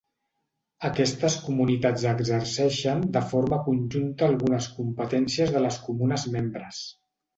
[0.87, 6.81] Aquestes comunitats exerceixen de forma conjunta algunes competències de les Comunes membres.